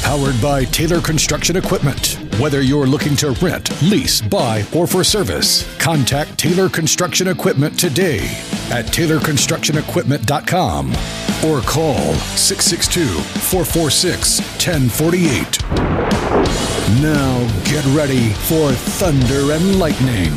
[0.00, 2.18] Powered by Taylor Construction Equipment.
[2.38, 8.20] Whether you're looking to rent, lease, buy, or for service, contact Taylor Construction Equipment today
[8.70, 10.90] at TaylorConstructionEquipment.com
[11.44, 15.62] or call 662 446 1048.
[17.00, 20.32] Now get ready for Thunder and Lightning.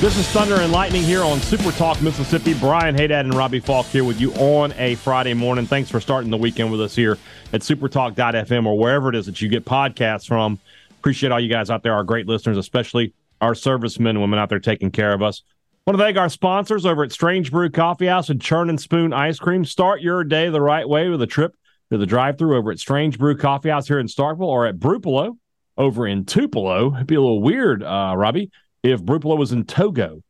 [0.00, 2.54] This is Thunder and Lightning here on Super Talk Mississippi.
[2.54, 5.66] Brian Hadad and Robbie Faulk here with you on a Friday morning.
[5.66, 7.18] Thanks for starting the weekend with us here
[7.52, 10.58] at supertalk.fm or wherever it is that you get podcasts from.
[10.92, 14.48] Appreciate all you guys out there, our great listeners, especially our servicemen and women out
[14.48, 15.42] there taking care of us.
[15.86, 19.12] Want to thank our sponsors over at Strange Brew Coffee House and Churn and Spoon
[19.12, 19.66] Ice Cream.
[19.66, 21.54] Start your day the right way with a trip
[21.92, 25.36] to the drive-through over at Strange Brew Coffee House here in Starkville or at Brupelo
[25.76, 26.94] over in Tupelo.
[26.94, 28.50] It'd be a little weird, uh, Robbie
[28.82, 30.22] if Brupelo was in Togo.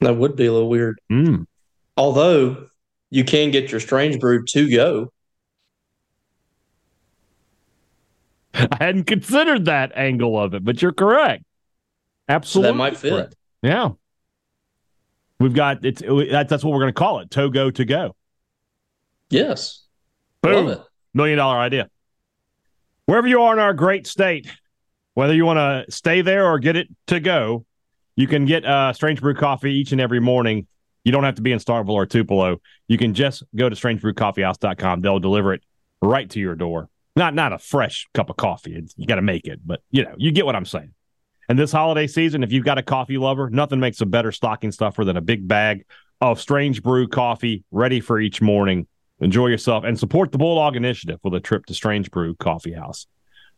[0.00, 1.00] That would be a little weird.
[1.10, 1.46] Mm.
[1.96, 2.66] Although
[3.10, 5.12] you can get your strange brew to go.
[8.54, 11.44] I hadn't considered that angle of it, but you're correct.
[12.28, 13.10] Absolutely, so that might fit.
[13.10, 13.36] Correct.
[13.62, 13.90] Yeah,
[15.38, 17.30] we've got it's that's that's what we're going to call it.
[17.30, 18.14] Togo to go.
[19.30, 19.84] Yes,
[20.42, 20.78] boom,
[21.12, 21.88] million dollar idea.
[23.06, 24.50] Wherever you are in our great state,
[25.14, 27.64] whether you want to stay there or get it to go,
[28.16, 30.66] you can get uh, Strange Brew coffee each and every morning.
[31.04, 32.60] You don't have to be in Starkville or Tupelo.
[32.88, 35.00] You can just go to strangebrewcoffeehouse.com.
[35.00, 35.62] They'll deliver it
[36.00, 36.88] right to your door.
[37.16, 38.74] Not not a fresh cup of coffee.
[38.74, 40.92] It's, you got to make it, but you know, you get what I'm saying.
[41.48, 44.72] And this holiday season, if you've got a coffee lover, nothing makes a better stocking
[44.72, 45.84] stuffer than a big bag
[46.20, 48.86] of Strange Brew coffee ready for each morning.
[49.20, 53.06] Enjoy yourself and support the Bulldog Initiative with a trip to Strange Brew Coffee House.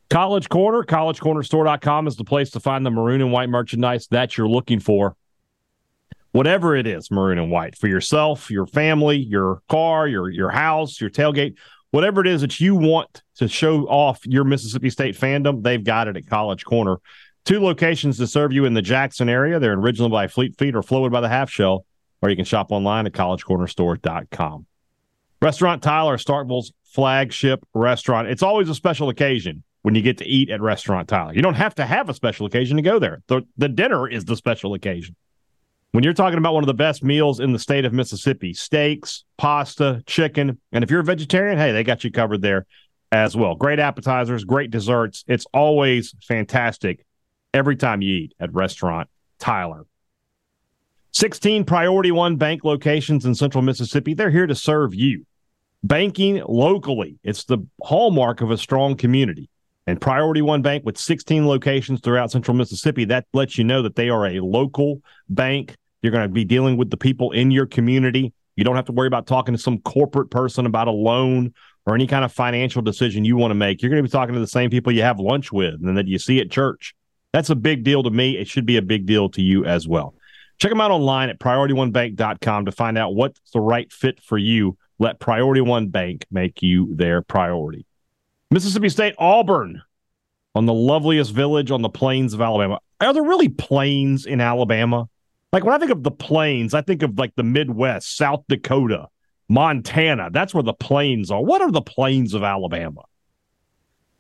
[0.09, 4.49] College Corner, collegecornerstore.com is the place to find the maroon and white merchandise that you're
[4.49, 5.17] looking for.
[6.31, 11.01] Whatever it is, maroon and white, for yourself, your family, your car, your your house,
[11.01, 11.57] your tailgate,
[11.91, 16.09] whatever it is that you want to show off your Mississippi State fandom, they've got
[16.09, 16.99] it at College Corner.
[17.45, 19.59] Two locations to serve you in the Jackson area.
[19.59, 21.85] They're in Ridgeland by Fleet Feet or Flowood by the Half Shell,
[22.21, 24.67] or you can shop online at collegecornerstore.com.
[25.41, 28.29] Restaurant Tyler, Starkville's flagship restaurant.
[28.29, 31.33] It's always a special occasion when you get to eat at Restaurant Tyler.
[31.33, 33.23] You don't have to have a special occasion to go there.
[33.29, 35.15] The, the dinner is the special occasion.
[35.93, 39.23] When you're talking about one of the best meals in the state of Mississippi, steaks,
[39.39, 42.67] pasta, chicken, and if you're a vegetarian, hey, they got you covered there
[43.13, 43.55] as well.
[43.55, 45.25] Great appetizers, great desserts.
[45.29, 47.07] It's always fantastic
[47.55, 49.09] every time you eat at Restaurant
[49.39, 49.87] Tyler.
[51.13, 54.15] 16 Priority One Bank locations in central Mississippi.
[54.15, 55.27] They're here to serve you.
[55.85, 59.49] Banking locally, it's the hallmark of a strong community.
[59.87, 63.95] And Priority One Bank with 16 locations throughout central Mississippi, that lets you know that
[63.95, 65.77] they are a local bank.
[66.03, 68.33] You're going to be dealing with the people in your community.
[68.57, 71.55] You don't have to worry about talking to some corporate person about a loan
[71.85, 73.81] or any kind of financial decision you want to make.
[73.81, 76.09] You're going to be talking to the same people you have lunch with and that
[76.09, 76.95] you see at church.
[77.33, 78.39] That's a big deal to me.
[78.39, 80.15] It should be a big deal to you as well.
[80.59, 84.79] Check them out online at priorityonebank.com to find out what's the right fit for you.
[84.99, 87.87] Let Priority One Bank make you their priority.
[88.51, 89.83] Mississippi State, Auburn,
[90.55, 92.79] on the loveliest village on the plains of Alabama.
[93.01, 95.09] Are there really plains in Alabama?
[95.53, 99.09] Like when I think of the plains, I think of like the Midwest, South Dakota,
[99.49, 100.31] Montana.
[100.33, 101.43] That's where the plains are.
[101.43, 103.03] What are the plains of Alabama?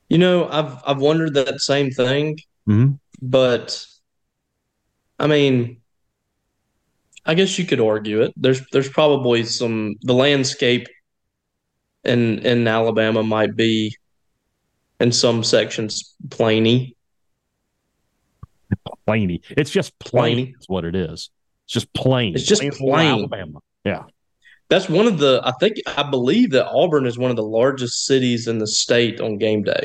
[0.08, 2.38] You know, I've I've wondered that same thing,
[2.68, 2.92] mm-hmm.
[3.20, 3.86] but
[5.18, 5.80] I mean,
[7.24, 8.32] I guess you could argue it.
[8.36, 10.86] There's there's probably some the landscape
[12.04, 13.96] in in Alabama might be
[15.00, 16.96] in some sections plainy.
[19.06, 19.42] Plainy.
[19.50, 20.54] It's just plain.
[20.56, 21.30] It's what it is.
[21.64, 22.34] It's just plain.
[22.34, 22.72] It's just plain.
[22.72, 23.06] plain.
[23.06, 23.60] Alabama.
[23.84, 24.04] Yeah.
[24.68, 25.40] That's one of the.
[25.44, 29.20] I think I believe that Auburn is one of the largest cities in the state
[29.20, 29.84] on game day.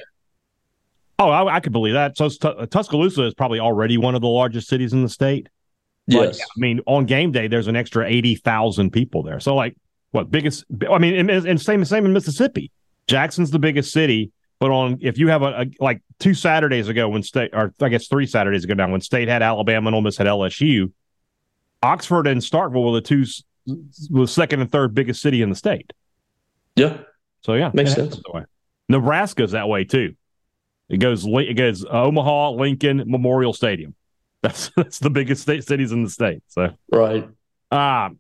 [1.20, 2.18] Oh, I, I could believe that.
[2.18, 5.50] So uh, Tuscaloosa is probably already one of the largest cities in the state.
[6.08, 6.42] But, yes.
[6.42, 9.40] I mean, on game day, there's an extra eighty thousand people there.
[9.40, 9.78] So, like,
[10.10, 10.66] what biggest?
[10.90, 12.72] I mean, and, and same same in Mississippi.
[13.06, 14.32] Jackson's the biggest city,
[14.62, 17.90] but on if you have a, a, like two Saturdays ago when state or I
[17.90, 20.92] guess three Saturdays ago now when state had Alabama and Ole Miss had LSU,
[21.82, 23.26] Oxford and Starkville were the two
[23.66, 25.92] the second and third biggest city in the state.
[26.76, 27.00] Yeah.
[27.42, 28.22] So yeah, makes sense.
[28.88, 30.14] Nebraska's that way too.
[30.90, 33.96] It goes it goes Omaha, Lincoln, Memorial Stadium.
[34.44, 36.42] That's that's the biggest state cities in the state.
[36.48, 37.24] So right.
[37.72, 38.20] Um,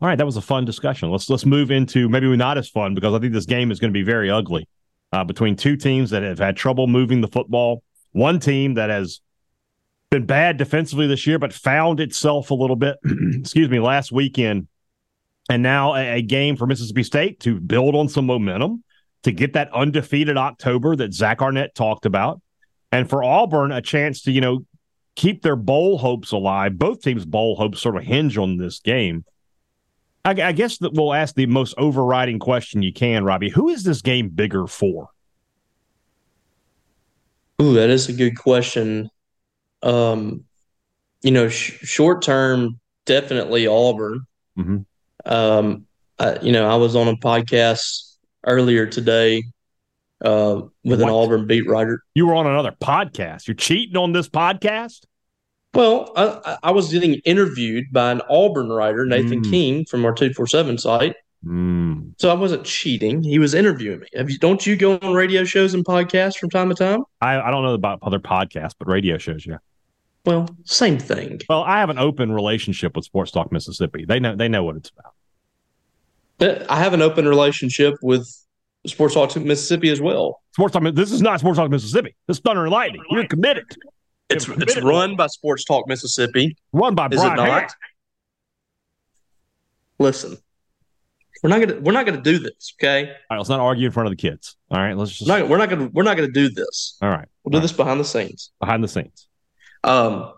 [0.00, 1.10] all right, that was a fun discussion.
[1.10, 3.92] Let's let's move into maybe not as fun because I think this game is going
[3.92, 4.68] to be very ugly
[5.12, 7.82] uh, between two teams that have had trouble moving the football.
[8.12, 9.20] One team that has
[10.10, 12.96] been bad defensively this year, but found itself a little bit.
[13.34, 14.68] excuse me, last weekend,
[15.50, 18.84] and now a, a game for Mississippi State to build on some momentum
[19.24, 22.40] to get that undefeated October that Zach Arnett talked about,
[22.92, 24.64] and for Auburn a chance to you know
[25.16, 26.78] keep their bowl hopes alive.
[26.78, 29.24] Both teams' bowl hopes sort of hinge on this game.
[30.28, 33.48] I, I guess that we'll ask the most overriding question you can, Robbie.
[33.48, 35.08] Who is this game bigger for?
[37.62, 39.08] Ooh, that is a good question.
[39.82, 40.44] Um,
[41.22, 44.26] you know, sh- short term, definitely Auburn.
[44.58, 45.32] Mm-hmm.
[45.32, 45.86] Um,
[46.18, 49.42] I, you know, I was on a podcast earlier today
[50.22, 51.08] uh, with what?
[51.08, 52.02] an Auburn beat writer.
[52.14, 53.46] You were on another podcast.
[53.46, 55.04] You're cheating on this podcast.
[55.74, 59.50] Well, I, I was getting interviewed by an Auburn writer, Nathan mm.
[59.50, 61.14] King, from our two four seven site.
[61.44, 62.14] Mm.
[62.18, 63.22] So I wasn't cheating.
[63.22, 64.06] He was interviewing me.
[64.12, 67.04] You, don't you go on radio shows and podcasts from time to time?
[67.20, 69.58] I, I don't know about other podcasts, but radio shows, yeah.
[70.24, 71.40] Well, same thing.
[71.48, 74.04] Well, I have an open relationship with Sports Talk Mississippi.
[74.04, 76.70] They know they know what it's about.
[76.70, 78.28] I have an open relationship with
[78.86, 80.42] Sports Talk Mississippi as well.
[80.52, 80.82] Sports Talk.
[80.94, 82.14] This is not Sports Talk Mississippi.
[82.26, 83.02] This is Thunder and Lightning.
[83.10, 83.64] You're committed.
[84.30, 86.56] It's it's run by Sports Talk Mississippi.
[86.72, 87.74] Run by is Brian it not?
[89.98, 90.36] Listen,
[91.42, 92.74] we're not gonna we're not gonna do this.
[92.78, 93.08] Okay.
[93.08, 93.36] All right.
[93.38, 94.56] Let's not argue in front of the kids.
[94.70, 94.96] All right.
[94.96, 95.28] Let's just.
[95.28, 96.98] No, we're not gonna we're not gonna do this.
[97.00, 97.26] All right.
[97.42, 97.78] We'll do all this right.
[97.78, 98.50] behind the scenes.
[98.60, 99.28] Behind the scenes.
[99.82, 100.32] Um.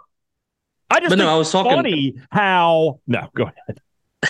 [0.88, 1.16] I just.
[1.16, 1.72] No, I was talking.
[1.72, 3.00] Funny how.
[3.06, 3.80] No, go ahead.
[4.22, 4.28] I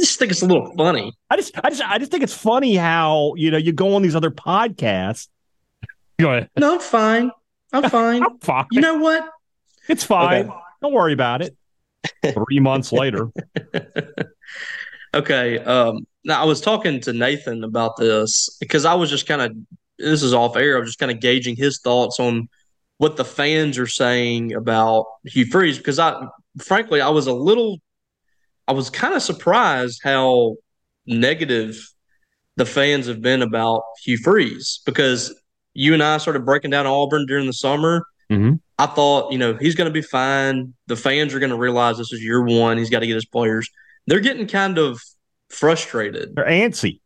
[0.00, 1.12] just think it's a little funny.
[1.30, 4.02] I just, I just, I just think it's funny how you know you go on
[4.02, 5.28] these other podcasts.
[6.18, 6.50] Go ahead.
[6.58, 7.30] No, I'm fine.
[7.72, 8.22] I'm fine.
[8.22, 8.66] I'm fine.
[8.72, 9.28] You know what?
[9.88, 10.46] It's fine.
[10.46, 10.58] Okay.
[10.82, 11.56] Don't worry about it.
[12.22, 13.28] Three months later.
[15.14, 15.58] okay.
[15.58, 19.52] Um, now I was talking to Nathan about this because I was just kind of
[19.98, 20.76] this is off air.
[20.76, 22.48] I was just kind of gauging his thoughts on
[22.98, 26.26] what the fans are saying about Hugh Freeze because I
[26.58, 27.78] frankly I was a little
[28.66, 30.56] I was kind of surprised how
[31.06, 31.76] negative
[32.56, 35.34] the fans have been about Hugh Freeze because
[35.74, 38.06] you and I started breaking down Auburn during the summer.
[38.30, 38.54] Mm-hmm.
[38.78, 40.74] I thought, you know, he's going to be fine.
[40.86, 42.78] The fans are going to realize this is year one.
[42.78, 43.68] He's got to get his players.
[44.06, 45.00] They're getting kind of
[45.50, 46.34] frustrated.
[46.34, 47.00] They're antsy.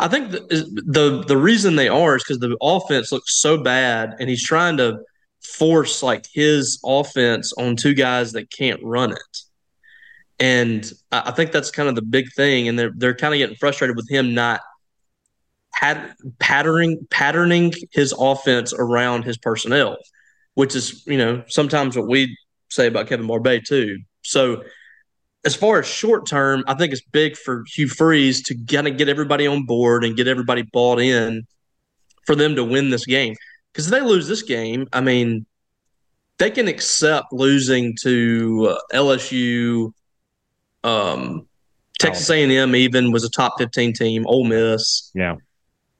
[0.00, 4.16] I think the the, the reason they are is because the offense looks so bad,
[4.18, 5.00] and he's trying to
[5.40, 9.38] force like his offense on two guys that can't run it.
[10.40, 12.66] And I think that's kind of the big thing.
[12.66, 14.60] And they're they're kind of getting frustrated with him not
[15.74, 19.96] pat- patterning patterning his offense around his personnel,
[20.54, 22.36] which is you know sometimes what we
[22.70, 23.98] say about Kevin Barbay too.
[24.22, 24.62] So
[25.44, 28.96] as far as short term, I think it's big for Hugh Freeze to kind of
[28.96, 31.46] get everybody on board and get everybody bought in
[32.26, 33.34] for them to win this game.
[33.72, 35.44] Because if they lose this game, I mean,
[36.38, 39.92] they can accept losing to uh, LSU,
[40.82, 41.46] um,
[41.98, 45.10] Texas A&M even was a top 15 team, Ole Miss.
[45.14, 45.36] Yeah.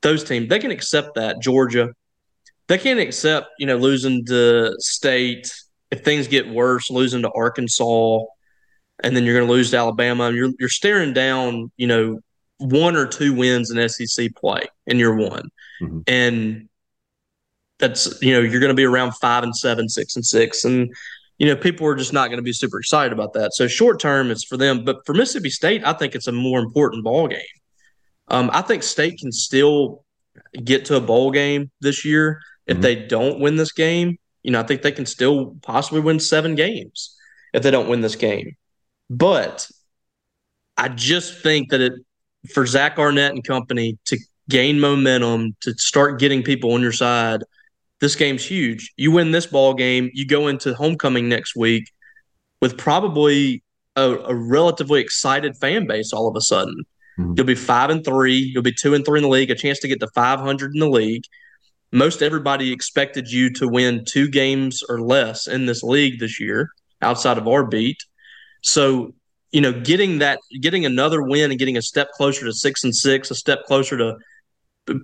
[0.05, 1.41] Those teams, they can accept that.
[1.41, 1.89] Georgia.
[2.69, 5.51] They can't accept, you know, losing to state
[5.91, 8.21] if things get worse, losing to Arkansas,
[9.03, 10.25] and then you're going to lose to Alabama.
[10.25, 12.21] And you're you're staring down, you know,
[12.59, 15.49] one or two wins in SEC play in year one.
[15.81, 16.01] Mm-hmm.
[16.07, 16.69] And
[17.79, 20.65] that's you know, you're going to be around five and seven, six and six.
[20.65, 20.95] And
[21.39, 23.55] you know, people are just not going to be super excited about that.
[23.55, 24.85] So short term, it's for them.
[24.85, 27.41] But for Mississippi State, I think it's a more important ball game.
[28.29, 30.04] Um, I think State can still
[30.65, 32.41] get to a bowl game this year.
[32.67, 32.83] If mm-hmm.
[32.83, 36.55] they don't win this game, you know, I think they can still possibly win seven
[36.55, 37.17] games
[37.53, 38.57] if they don't win this game.
[39.11, 39.69] But
[40.77, 41.93] I just think that it
[42.53, 47.43] for Zach Arnett and company to gain momentum, to start getting people on your side–
[48.05, 48.93] this game's huge.
[48.97, 51.91] You win this ball game, you go into homecoming next week
[52.61, 53.63] with probably
[53.97, 56.85] a, a relatively excited fan base all of a sudden.
[57.19, 57.35] Mm-hmm.
[57.37, 59.79] You'll be five and three, you'll be two and three in the league, a chance
[59.81, 61.25] to get to 500 in the league.
[61.93, 66.71] Most everybody expected you to win two games or less in this league this year
[67.01, 67.99] outside of our beat.
[68.63, 69.15] So,
[69.53, 72.95] you know, getting that, getting another win and getting a step closer to six and
[72.95, 74.17] six, a step closer to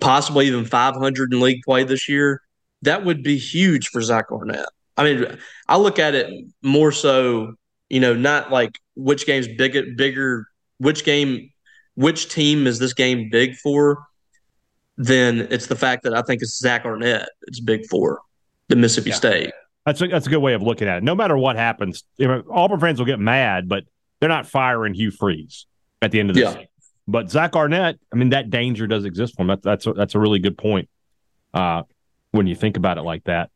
[0.01, 2.43] possibly even 500 in league play this year
[2.83, 4.67] that would be huge for Zach Arnett.
[4.97, 5.39] I mean,
[5.69, 7.55] I look at it more so,
[7.89, 10.47] you know, not like which game's big, bigger,
[10.79, 11.51] which game,
[11.95, 14.07] which team is this game big for.
[15.01, 17.29] then it's the fact that I think it's Zach Arnett.
[17.43, 18.21] It's big for
[18.69, 19.17] the Mississippi yeah.
[19.17, 19.53] State.
[19.87, 21.03] That's a, that's a good way of looking at it.
[21.03, 23.85] No matter what happens, you know, Auburn fans will get mad, but
[24.21, 25.65] they're not firing Hugh Freeze
[26.03, 26.51] at the end of the yeah.
[26.51, 26.67] season.
[27.09, 29.49] But Zach Arnett, I mean, that danger does exist for him.
[29.49, 30.91] That, that's a, that's a really good point
[31.55, 31.85] uh,
[32.33, 33.51] when you think about it like that.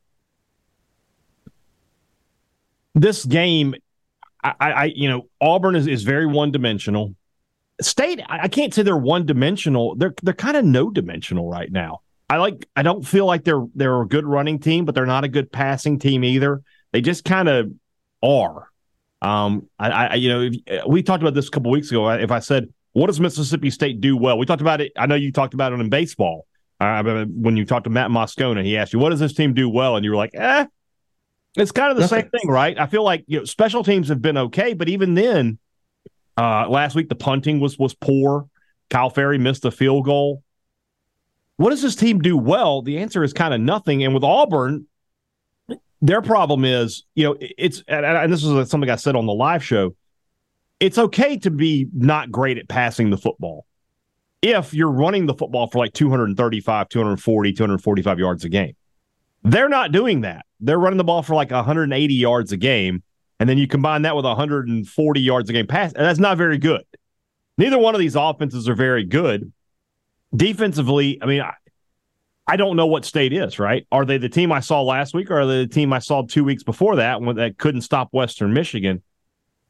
[2.95, 3.75] This game,
[4.43, 7.15] I, I you know, Auburn is, is very one dimensional.
[7.81, 9.97] State, I can't say they're one dimensional.
[9.97, 12.03] They're they're kind of no dimensional right now.
[12.31, 15.25] I like I don't feel like they're they're a good running team, but they're not
[15.25, 16.63] a good passing team either.
[16.93, 17.73] They just kind of
[18.23, 18.69] are.
[19.23, 22.09] Um, I, I you know if, we talked about this a couple weeks ago.
[22.11, 24.93] If I said what does Mississippi State do well, we talked about it.
[24.97, 26.47] I know you talked about it in baseball.
[26.81, 29.69] Uh, when you talked to Matt Moscona, he asked you what does this team do
[29.69, 30.67] well, and you were like, eh.
[31.57, 32.23] It's kind of the Nothing.
[32.23, 32.77] same thing, right?
[32.79, 35.59] I feel like you know special teams have been okay, but even then,
[36.37, 38.49] uh, last week the punting was was poor.
[38.91, 40.43] Kyle Ferrie missed a field goal.
[41.57, 42.83] What does this team do well?
[42.83, 44.03] The answer is kind of nothing.
[44.03, 44.87] And with Auburn,
[46.03, 49.65] their problem is, you know, it's and this is something I said on the live
[49.65, 49.95] show.
[50.81, 53.65] It's okay to be not great at passing the football
[54.45, 58.77] if you're running the football for like 235, 240, 245 yards a game.
[59.43, 60.45] They're not doing that.
[60.61, 63.03] They're running the ball for like 180 yards a game
[63.41, 66.59] and then you combine that with 140 yards a game pass, and that's not very
[66.59, 66.85] good.
[67.59, 69.53] Neither one of these offenses are very good.
[70.35, 71.55] Defensively, I mean, I,
[72.47, 73.87] I don't know what state is, right?
[73.93, 76.23] Are they the team I saw last week or are they the team I saw
[76.23, 79.03] two weeks before that when that couldn't stop Western Michigan?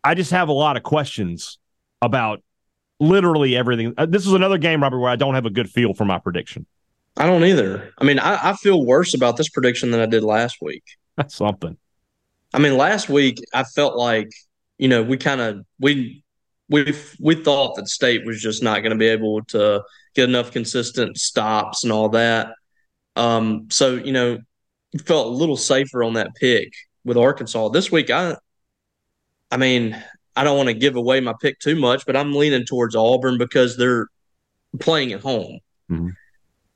[0.02, 1.58] I just have a lot of questions
[2.02, 2.42] about
[3.00, 3.94] literally everything.
[3.96, 6.18] Uh, this is another game, Robert, where I don't have a good feel for my
[6.18, 6.66] prediction.
[7.16, 7.92] I don't either.
[7.98, 10.82] I mean, I, I feel worse about this prediction than I did last week.
[11.16, 11.76] That's something.
[12.54, 14.30] I mean, last week I felt like
[14.78, 16.22] you know we kind of we
[16.68, 19.82] we we thought that State was just not going to be able to
[20.14, 22.52] get enough consistent stops and all that.
[23.16, 24.38] Um, so you know,
[25.04, 26.72] felt a little safer on that pick
[27.04, 28.10] with Arkansas this week.
[28.10, 28.36] I,
[29.50, 30.00] I mean,
[30.36, 33.36] I don't want to give away my pick too much, but I'm leaning towards Auburn
[33.36, 34.06] because they're
[34.78, 35.58] playing at home.
[35.90, 36.10] Mm-hmm.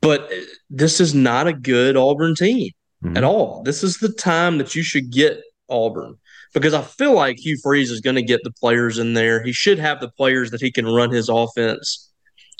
[0.00, 0.36] But uh,
[0.70, 3.16] this is not a good Auburn team mm-hmm.
[3.16, 3.62] at all.
[3.62, 6.16] This is the time that you should get Auburn
[6.54, 9.42] because I feel like Hugh Freeze is going to get the players in there.
[9.42, 12.10] He should have the players that he can run his offense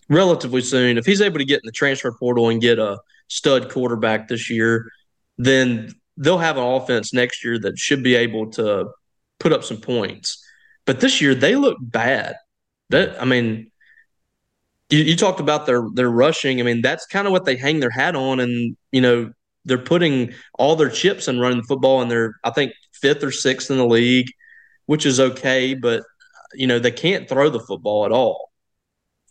[0.09, 0.99] relatively soon.
[0.99, 2.99] If he's able to get in the transfer portal and get a
[3.29, 4.91] stud quarterback this year,
[5.37, 8.89] then they'll have an offense next year that should be able to
[9.39, 10.45] put up some points.
[10.85, 12.37] But this year they look bad.
[12.91, 13.71] That I mean,
[14.91, 16.61] you, you talked about their their rushing.
[16.61, 19.31] I mean, that's kind of what they hang their hat on, and you know
[19.65, 23.33] they're putting all their chips in running the football, and they're I think fifth or
[23.33, 24.31] sixth in the league,
[24.87, 26.03] which is okay, but
[26.55, 28.51] you know they can't throw the football at all.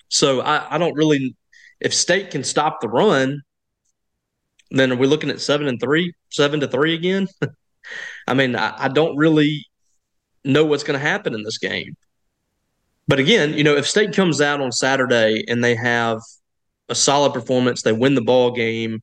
[0.09, 1.35] So I, I don't really.
[1.79, 3.41] If State can stop the run,
[4.71, 7.27] then are we looking at seven and three, seven to three again?
[8.27, 9.65] I mean, I, I don't really
[10.43, 11.95] know what's going to happen in this game.
[13.07, 16.19] But again, you know, if State comes out on Saturday and they have
[16.89, 19.01] a solid performance, they win the ball game,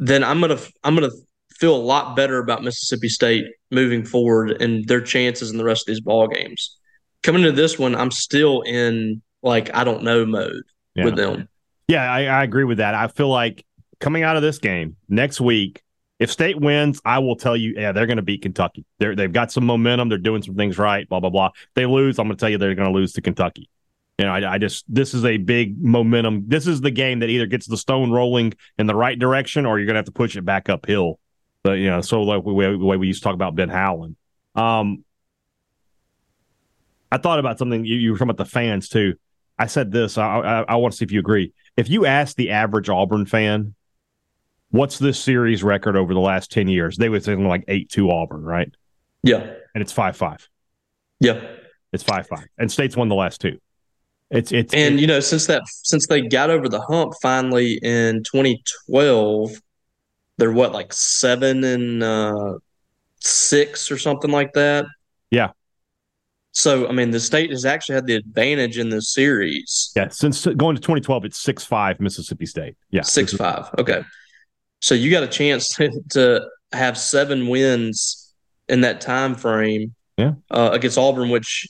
[0.00, 1.12] then I'm gonna I'm gonna
[1.58, 5.82] feel a lot better about Mississippi State moving forward and their chances in the rest
[5.82, 6.78] of these ball games.
[7.22, 10.62] Coming to this one, I'm still in like I don't know mode
[10.94, 11.04] yeah.
[11.04, 11.48] with them.
[11.86, 12.94] Yeah, I, I agree with that.
[12.94, 13.64] I feel like
[13.98, 15.82] coming out of this game next week,
[16.18, 18.84] if State wins, I will tell you, yeah, they're going to beat Kentucky.
[18.98, 20.08] They're, they've got some momentum.
[20.08, 21.06] They're doing some things right.
[21.08, 21.46] Blah blah blah.
[21.48, 23.68] If they lose, I'm going to tell you they're going to lose to Kentucky.
[24.20, 26.44] You know, I, I, just this is a big momentum.
[26.46, 29.78] This is the game that either gets the stone rolling in the right direction, or
[29.78, 31.18] you're going to have to push it back uphill.
[31.62, 34.16] But you know, so like the way, way we used to talk about Ben Howland.
[34.54, 35.04] Um,
[37.10, 39.14] I thought about something you, you were talking about the fans too.
[39.58, 40.18] I said this.
[40.18, 41.54] I, I, I want to see if you agree.
[41.78, 43.74] If you ask the average Auburn fan,
[44.70, 47.88] what's this series record over the last ten years, they would say something like eight
[47.88, 48.70] two Auburn, right?
[49.22, 50.46] Yeah, and it's five five.
[51.20, 51.40] Yeah,
[51.90, 53.58] it's five five, and State's won the last two.
[54.30, 58.22] It's it's and you know since that since they got over the hump finally in
[58.22, 59.60] 2012
[60.40, 62.54] they're what like seven and uh,
[63.20, 64.86] six or something like that.
[65.30, 65.50] Yeah.
[66.52, 69.92] So I mean, the state has actually had the advantage in this series.
[69.94, 72.74] Yeah, since going to 2012, it's six five Mississippi State.
[72.90, 73.70] Yeah, six five.
[73.78, 74.02] Okay,
[74.80, 78.34] so you got a chance to, to have seven wins
[78.68, 79.94] in that time frame.
[80.16, 81.68] Yeah, uh, against Auburn, which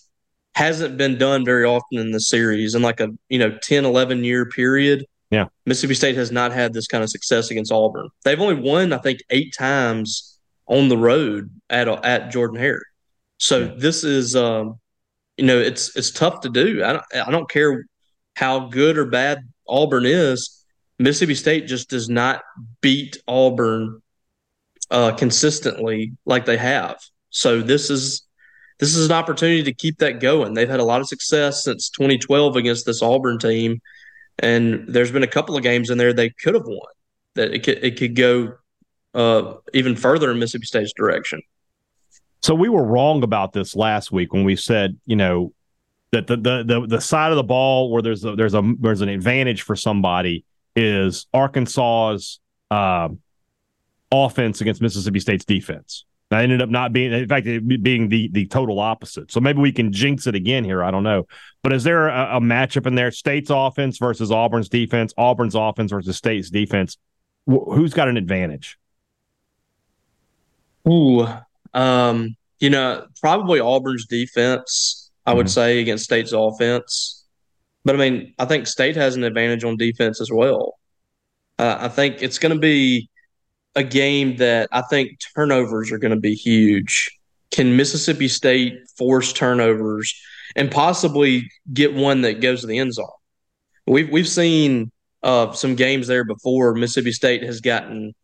[0.60, 4.24] hasn't been done very often in the series in like a you know 10 11
[4.24, 5.46] year period yeah.
[5.64, 8.08] Mississippi State has not had this kind of success against Auburn.
[8.24, 12.82] They've only won, I think, eight times on the road at at Jordan Hare.
[13.38, 13.74] So yeah.
[13.76, 14.80] this is, um,
[15.36, 16.82] you know, it's it's tough to do.
[16.84, 17.86] I don't, I don't care
[18.34, 20.64] how good or bad Auburn is.
[20.98, 22.42] Mississippi State just does not
[22.80, 24.02] beat Auburn
[24.90, 26.98] uh, consistently like they have.
[27.30, 28.26] So this is
[28.80, 30.54] this is an opportunity to keep that going.
[30.54, 33.80] They've had a lot of success since 2012 against this Auburn team,
[34.38, 36.88] and there's been a couple of games in there they could have won.
[37.34, 38.54] That it could it could go
[39.14, 41.42] uh, even further in Mississippi State's direction.
[42.40, 45.52] So we were wrong about this last week when we said, you know,
[46.12, 49.02] that the the the, the side of the ball where there's a, there's a there's
[49.02, 50.44] an advantage for somebody
[50.74, 53.08] is Arkansas's uh,
[54.10, 56.04] offense against Mississippi State's defense.
[56.30, 59.32] That ended up not being, in fact, being the the total opposite.
[59.32, 60.82] So maybe we can jinx it again here.
[60.84, 61.26] I don't know.
[61.62, 63.10] But is there a, a matchup in there?
[63.10, 66.96] State's offense versus Auburn's defense, Auburn's offense versus State's defense.
[67.46, 68.78] Wh- who's got an advantage?
[70.88, 71.26] Ooh,
[71.74, 75.50] um, you know, probably Auburn's defense, I would mm-hmm.
[75.50, 77.24] say, against State's offense.
[77.84, 80.78] But I mean, I think State has an advantage on defense as well.
[81.58, 83.10] Uh, I think it's going to be
[83.74, 87.16] a game that I think turnovers are going to be huge.
[87.50, 90.14] Can Mississippi State force turnovers
[90.56, 93.06] and possibly get one that goes to the end zone?
[93.86, 94.90] We've we've seen
[95.22, 96.74] uh, some games there before.
[96.74, 98.14] Mississippi State has gotten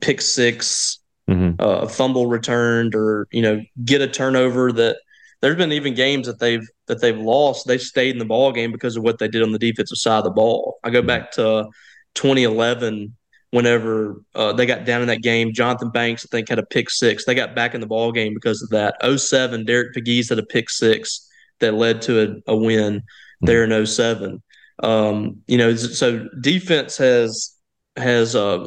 [0.00, 1.54] pick six mm-hmm.
[1.58, 4.96] uh, fumble returned or you know get a turnover that
[5.40, 8.72] there's been even games that they've that they've lost they've stayed in the ball game
[8.72, 11.30] because of what they did on the defensive side of the ball i go back
[11.30, 11.66] to
[12.14, 13.16] 2011
[13.50, 16.90] whenever uh, they got down in that game Johnthan banks i think had a pick
[16.90, 20.38] six they got back in the ball game because of that 07 derek pegues had
[20.38, 21.28] a pick six
[21.60, 23.02] that led to a, a win
[23.40, 24.42] there in 07
[24.82, 27.56] um, you know so defense has
[27.96, 28.66] has uh,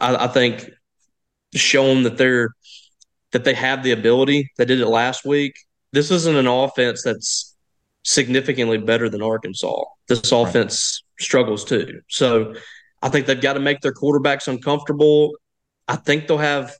[0.00, 0.70] I, I think
[1.54, 2.50] shown that they're
[3.32, 4.50] that they have the ability.
[4.56, 5.54] They did it last week.
[5.92, 7.54] This isn't an offense that's
[8.02, 9.84] significantly better than Arkansas.
[10.08, 11.22] This offense right.
[11.22, 12.00] struggles too.
[12.08, 12.54] So
[13.02, 15.32] I think they've got to make their quarterbacks uncomfortable.
[15.88, 16.72] I think they'll have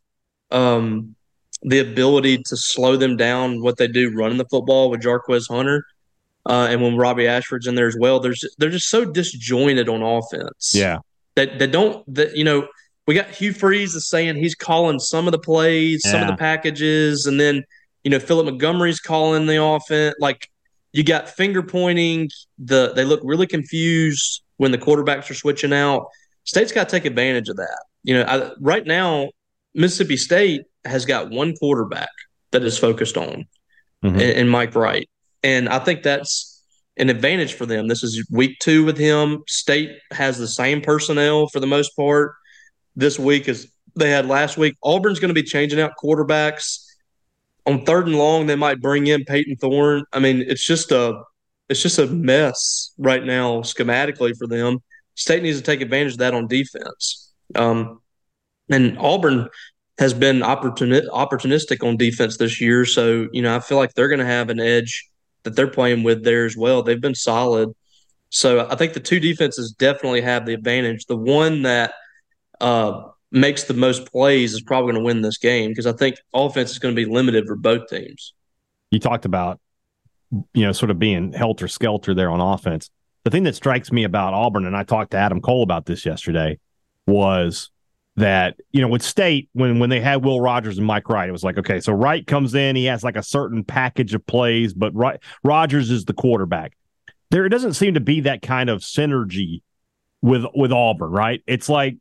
[0.51, 1.15] um,
[1.63, 5.85] the ability to slow them down what they do running the football with Jarquez Hunter.
[6.47, 10.03] Uh, and when Robbie Ashford's in there as well, there's they're just so disjointed on
[10.03, 10.73] offense.
[10.75, 10.99] Yeah.
[11.37, 12.67] That that don't that you know
[13.07, 16.13] we got Hugh Freeze is saying he's calling some of the plays, yeah.
[16.13, 17.65] some of the packages, and then
[18.05, 20.15] you know Philip Montgomery's calling the offense.
[20.19, 20.49] Like
[20.93, 22.31] you got finger pointing.
[22.59, 26.07] The they look really confused when the quarterbacks are switching out.
[26.45, 27.83] State's got to take advantage of that.
[28.03, 29.31] You know, I, right now
[29.75, 32.11] Mississippi State has got one quarterback
[32.51, 33.47] that is focused on,
[34.05, 34.09] mm-hmm.
[34.09, 35.09] and, and Mike Wright,
[35.43, 36.63] and I think that's
[36.99, 37.89] an advantage for them.
[37.89, 39.45] This is week two with him.
[39.49, 42.35] State has the same personnel for the most part
[42.95, 44.77] this week as they had last week.
[44.83, 46.85] Auburn's going to be changing out quarterbacks
[47.65, 48.45] on third and long.
[48.45, 50.05] They might bring in Payton Thorne.
[50.13, 51.23] I mean, it's just a
[51.71, 54.81] it's just a mess right now schematically for them.
[55.15, 57.33] State needs to take advantage of that on defense.
[57.55, 58.01] Um,
[58.69, 59.49] and Auburn
[59.99, 64.09] has been opportuni- opportunistic on defense this year, so you know I feel like they're
[64.09, 65.09] going to have an edge
[65.45, 66.83] that they're playing with there as well.
[66.83, 67.71] They've been solid,
[68.31, 71.07] so I think the two defenses definitely have the advantage.
[71.07, 71.95] The one that
[72.61, 76.17] uh, makes the most plays is probably going to win this game because I think
[76.33, 78.35] offense is going to be limited for both teams.
[78.91, 79.61] You talked about,
[80.31, 82.91] you know, sort of being helter skelter there on offense.
[83.25, 86.07] The thing that strikes me about Auburn, and I talked to Adam Cole about this
[86.07, 86.59] yesterday,
[87.07, 87.71] was
[88.17, 91.33] that you know with State when when they had Will Rogers and Mike Wright, it
[91.33, 94.73] was like okay, so Wright comes in, he has like a certain package of plays,
[94.73, 96.77] but Wright, Rogers is the quarterback.
[97.31, 99.63] There doesn't seem to be that kind of synergy
[100.23, 101.43] with with Auburn, right?
[101.47, 101.97] It's like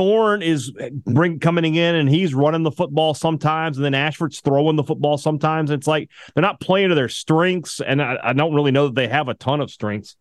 [0.00, 0.72] Thorne is
[1.04, 5.18] bring coming in and he's running the football sometimes, and then Ashford's throwing the football
[5.18, 5.70] sometimes.
[5.70, 8.94] It's like they're not playing to their strengths, and I, I don't really know that
[8.94, 10.16] they have a ton of strengths.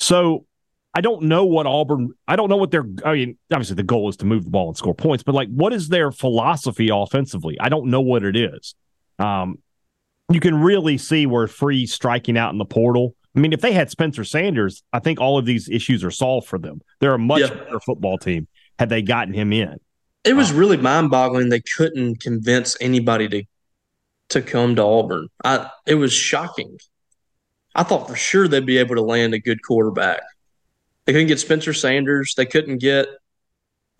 [0.00, 0.46] So
[0.94, 2.10] I don't know what Auburn.
[2.26, 2.84] I don't know what their.
[3.04, 5.48] I mean, obviously the goal is to move the ball and score points, but like,
[5.48, 7.56] what is their philosophy offensively?
[7.60, 8.74] I don't know what it is.
[9.20, 9.58] Um,
[10.32, 13.14] you can really see where free striking out in the portal.
[13.36, 16.48] I mean, if they had Spencer Sanders, I think all of these issues are solved
[16.48, 16.80] for them.
[16.98, 17.50] They're a much yeah.
[17.50, 18.48] better football team
[18.80, 19.78] had they gotten him in.
[20.24, 23.44] It was really mind boggling they couldn't convince anybody to
[24.30, 25.28] to come to Auburn.
[25.44, 26.78] I it was shocking.
[27.74, 30.22] I thought for sure they'd be able to land a good quarterback.
[31.04, 32.34] They couldn't get Spencer Sanders.
[32.34, 33.08] They couldn't get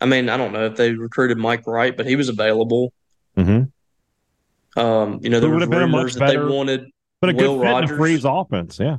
[0.01, 2.95] I mean, I don't know if they recruited Mike Wright, but he was available.
[3.37, 4.81] Mm-hmm.
[4.81, 6.91] Um, you know, there was rumors that they wanted
[7.21, 7.91] but a Will good fit Rogers.
[7.91, 8.97] in Freeze offense, yeah.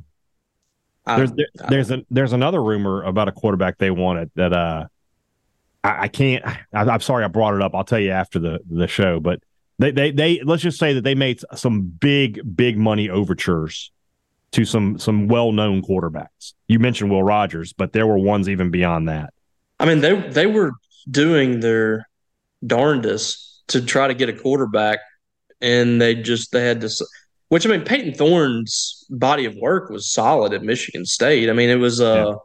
[1.08, 4.86] I, there's there, there's a there's another rumor about a quarterback they wanted that uh
[5.84, 6.46] I, I can't.
[6.46, 7.74] I, am sorry I brought it up.
[7.74, 9.20] I'll tell you after the the show.
[9.20, 9.42] But
[9.80, 13.92] they they they let's just say that they made some big big money overtures
[14.52, 16.54] to some some well known quarterbacks.
[16.68, 19.34] You mentioned Will Rogers, but there were ones even beyond that.
[19.80, 20.72] I mean, they they were
[21.10, 22.08] doing their
[22.66, 25.00] darndest to try to get a quarterback,
[25.62, 26.90] and they just they had to.
[27.50, 31.50] Which I mean, Payton Thorne's body of work was solid at Michigan State.
[31.50, 32.36] I mean, it was uh.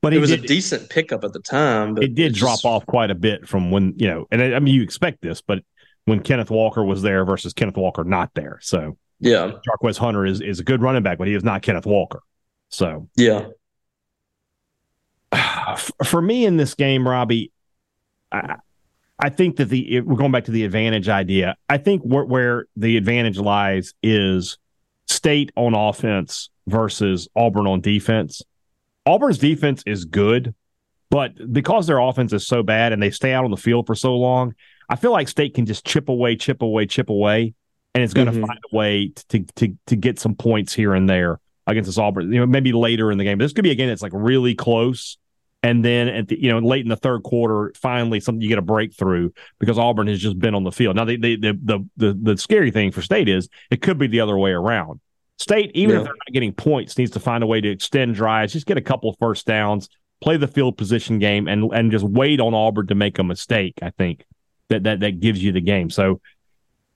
[0.00, 1.94] But it was did, a decent pickup at the time.
[1.94, 4.74] But it did drop off quite a bit from when you know, and I mean,
[4.74, 5.62] you expect this, but
[6.04, 10.40] when Kenneth Walker was there versus Kenneth Walker not there, so yeah, Jarquez Hunter is
[10.40, 12.20] is a good running back, but he is not Kenneth Walker.
[12.68, 13.48] So yeah,
[16.04, 17.52] for me in this game, Robbie,
[18.30, 18.56] I,
[19.18, 21.56] I think that the we're going back to the advantage idea.
[21.68, 24.58] I think where, where the advantage lies is
[25.06, 28.42] state on offense versus Auburn on defense.
[29.08, 30.54] Auburn's defense is good,
[31.10, 33.94] but because their offense is so bad and they stay out on the field for
[33.94, 34.54] so long,
[34.88, 37.54] I feel like State can just chip away, chip away, chip away,
[37.94, 38.44] and it's going to mm-hmm.
[38.44, 42.32] find a way to, to to get some points here and there against this Auburn.
[42.32, 43.38] You know, maybe later in the game.
[43.38, 45.18] But this could be a game that's like really close
[45.62, 48.58] and then at the you know late in the third quarter, finally something you get
[48.58, 50.96] a breakthrough because Auburn has just been on the field.
[50.96, 54.20] Now the the the the, the scary thing for State is it could be the
[54.20, 55.00] other way around.
[55.38, 56.00] State, even yeah.
[56.00, 58.76] if they're not getting points, needs to find a way to extend drives, just get
[58.76, 59.88] a couple of first downs,
[60.20, 63.74] play the field position game, and and just wait on Auburn to make a mistake.
[63.80, 64.24] I think
[64.68, 65.90] that that that gives you the game.
[65.90, 66.20] So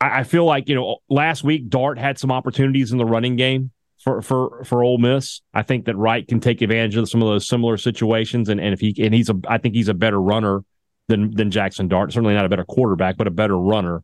[0.01, 3.37] I, I feel like you know last week Dart had some opportunities in the running
[3.37, 3.71] game
[4.03, 5.41] for for for Ole Miss.
[5.55, 8.75] I think that Wright can take advantage of some of those similar situations, and, and
[8.75, 10.65] if he and he's a I think he's a better runner
[11.07, 12.13] than than Jaxson Dart.
[12.13, 14.03] Certainly not a better quarterback, but a better runner.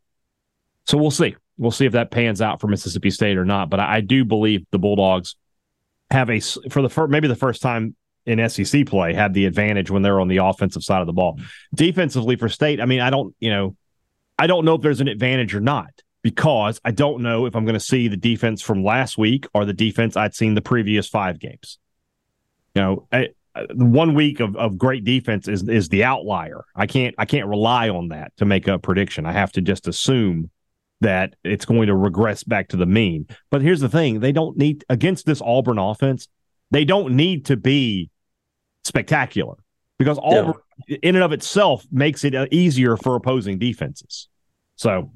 [0.87, 1.35] So we'll see.
[1.59, 3.68] We'll see if that pans out for Mississippi State or not.
[3.68, 5.37] But I, I do believe the Bulldogs
[6.11, 7.94] have a for the first, maybe the first time
[8.25, 11.40] in SEC play had the advantage when they're on the offensive side of the ball.
[11.75, 13.77] Defensively for State, I mean, I don't you know,
[14.38, 15.90] I don't know if there's an advantage or not
[16.23, 19.64] because I don't know if I'm going to see the defense from last week or
[19.64, 21.79] the defense I'd seen the previous five games.
[22.75, 23.29] You know, I,
[23.73, 26.64] one week of, of great defense is is the outlier.
[26.75, 29.27] I can't I can't rely on that to make a prediction.
[29.27, 30.51] I have to just assume
[31.01, 33.27] that it's going to regress back to the mean.
[33.51, 36.29] But here's the thing: they don't need against this Auburn offense.
[36.71, 38.11] They don't need to be
[38.85, 39.55] spectacular
[39.99, 40.55] because Auburn,
[40.87, 40.99] yeah.
[41.03, 44.29] in and of itself, makes it uh, easier for opposing defenses.
[44.77, 45.11] So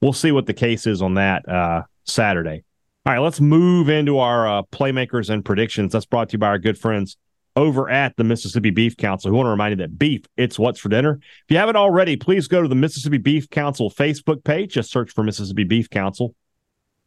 [0.00, 2.64] we'll see what the case is on that uh, Saturday.
[3.04, 5.92] All right, let's move into our uh, playmakers and predictions.
[5.92, 7.16] That's brought to you by our good friends
[7.56, 9.30] over at the Mississippi Beef Council.
[9.30, 11.18] We want to remind you that beef, it's what's for dinner.
[11.22, 14.74] If you haven't already, please go to the Mississippi Beef Council Facebook page.
[14.74, 16.34] Just search for Mississippi Beef Council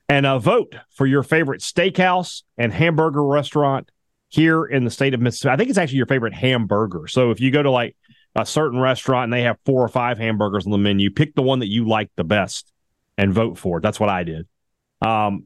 [0.09, 3.91] and uh, vote for your favorite steakhouse and hamburger restaurant
[4.27, 5.53] here in the state of Mississippi.
[5.53, 7.07] I think it's actually your favorite hamburger.
[7.07, 7.95] So if you go to like
[8.35, 11.41] a certain restaurant and they have four or five hamburgers on the menu, pick the
[11.43, 12.71] one that you like the best
[13.17, 13.81] and vote for it.
[13.81, 14.47] That's what I did.
[15.01, 15.45] Um,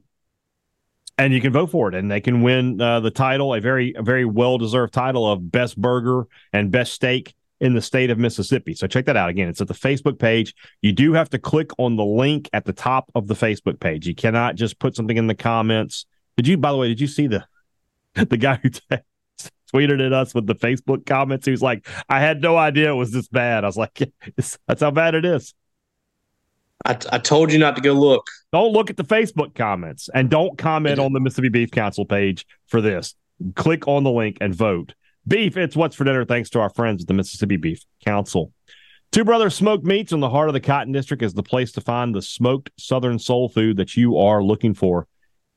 [1.18, 3.94] and you can vote for it, and they can win uh, the title, a very,
[3.96, 8.18] a very well deserved title of best burger and best steak in the state of
[8.18, 8.74] Mississippi.
[8.74, 9.48] So check that out again.
[9.48, 10.54] It's at the Facebook page.
[10.82, 14.06] You do have to click on the link at the top of the Facebook page.
[14.06, 16.06] You cannot just put something in the comments.
[16.36, 17.46] Did you, by the way, did you see the
[18.14, 18.80] the guy who t-
[19.72, 21.46] tweeted at us with the Facebook comments?
[21.46, 23.98] He was like, "I had no idea it was this bad." I was like,
[24.36, 25.54] "That's how bad it is."
[26.84, 28.26] I, I told you not to go look.
[28.52, 32.46] Don't look at the Facebook comments and don't comment on the Mississippi Beef Council page
[32.66, 33.14] for this.
[33.54, 34.94] Click on the link and vote.
[35.26, 36.24] Beef, it's what's for dinner.
[36.24, 38.52] Thanks to our friends at the Mississippi Beef Council.
[39.12, 41.80] Two Brothers Smoked Meats in the heart of the Cotton District is the place to
[41.80, 45.06] find the smoked Southern soul food that you are looking for.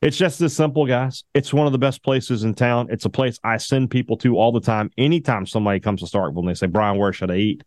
[0.00, 1.24] It's just this simple, guys.
[1.34, 2.86] It's one of the best places in town.
[2.90, 4.90] It's a place I send people to all the time.
[4.96, 7.64] Anytime somebody comes to Starkville and they say, Brian, where should I eat?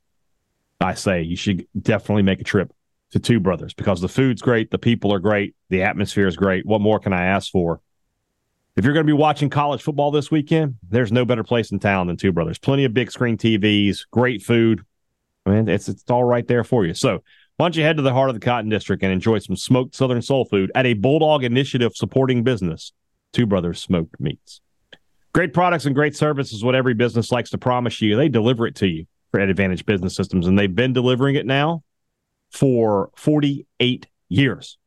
[0.80, 2.74] I say you should definitely make a trip
[3.12, 6.66] to Two Brothers because the food's great, the people are great, the atmosphere is great.
[6.66, 7.82] What more can I ask for?
[8.76, 11.80] If you're going to be watching college football this weekend, there's no better place in
[11.80, 12.58] town than Two Brothers.
[12.58, 14.82] Plenty of big screen TVs, great food.
[15.46, 16.94] I mean, it's it's all right there for you.
[16.94, 17.24] So
[17.58, 19.96] why don't you head to the heart of the Cotton District and enjoy some smoked
[19.96, 22.94] Southern soul food at a Bulldog Initiative supporting business,
[23.34, 24.62] Two Brothers Smoked Meats.
[25.34, 28.16] Great products and great service is what every business likes to promise you.
[28.16, 31.84] They deliver it to you for Advantage Business Systems, and they've been delivering it now
[32.52, 34.78] for 48 years.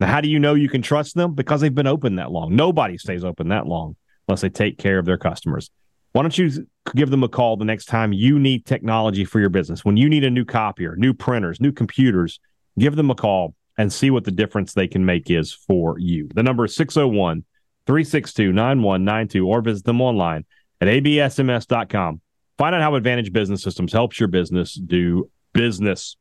[0.00, 1.34] Now, how do you know you can trust them?
[1.34, 2.54] Because they've been open that long.
[2.54, 3.96] Nobody stays open that long
[4.28, 5.70] unless they take care of their customers.
[6.12, 9.50] Why don't you give them a call the next time you need technology for your
[9.50, 9.84] business?
[9.84, 12.40] When you need a new copier, new printers, new computers,
[12.78, 16.28] give them a call and see what the difference they can make is for you.
[16.34, 17.44] The number is 601
[17.86, 20.44] 362 9192 or visit them online
[20.80, 22.20] at absms.com.
[22.58, 26.16] Find out how Advantage Business Systems helps your business do business.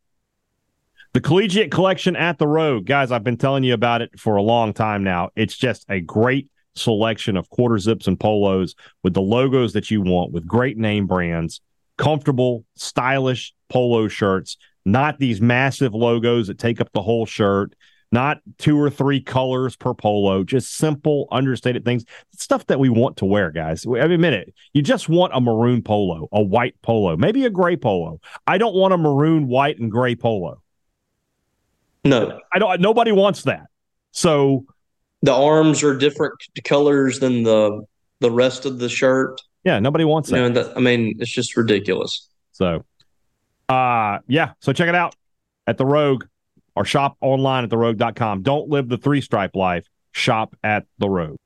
[1.15, 2.85] The Collegiate Collection at the Rogue.
[2.85, 5.29] Guys, I've been telling you about it for a long time now.
[5.37, 10.01] It's just a great selection of quarter zips and polos with the logos that you
[10.01, 11.61] want, with great name brands.
[11.97, 17.73] comfortable, stylish polo shirts, not these massive logos that take up the whole shirt,
[18.11, 23.15] not two or three colors per polo, just simple, understated things, stuff that we want
[23.15, 23.85] to wear, guys.
[23.85, 28.19] Every minute, you just want a maroon polo, a white polo, maybe a gray polo.
[28.45, 30.61] I don't want a maroon, white, and gray polo.
[32.05, 32.79] No, I don't.
[32.79, 33.65] Nobody wants that.
[34.11, 34.65] So
[35.23, 37.83] the arms are different colors than the
[38.19, 39.41] the rest of the shirt.
[39.63, 40.37] Yeah, nobody wants that.
[40.37, 42.29] You know, that I mean, it's just ridiculous.
[42.51, 42.85] So,
[43.67, 44.53] uh, yeah.
[44.61, 45.15] So check it out
[45.65, 46.25] at the Rogue
[46.75, 48.43] or shop online at therogue.com.
[48.43, 49.87] Don't live the three stripe life.
[50.11, 51.37] Shop at the Rogue.